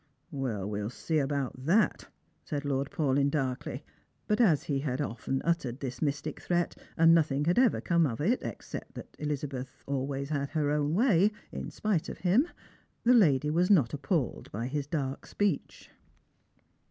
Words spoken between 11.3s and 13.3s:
in spite of him, the